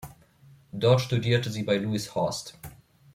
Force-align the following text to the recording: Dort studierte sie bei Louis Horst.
Dort 0.71 1.01
studierte 1.01 1.51
sie 1.51 1.61
bei 1.61 1.77
Louis 1.77 2.15
Horst. 2.15 2.57